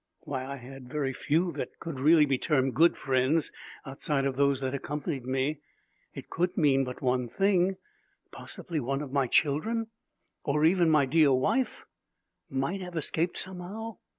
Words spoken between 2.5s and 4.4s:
good friends outside of